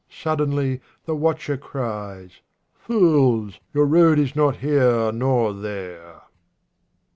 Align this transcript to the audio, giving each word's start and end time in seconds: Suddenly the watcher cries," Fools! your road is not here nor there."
Suddenly 0.09 0.81
the 1.05 1.15
watcher 1.15 1.57
cries," 1.57 2.41
Fools! 2.87 3.59
your 3.71 3.85
road 3.85 4.17
is 4.17 4.35
not 4.35 4.55
here 4.55 5.11
nor 5.11 5.53
there." 5.53 6.23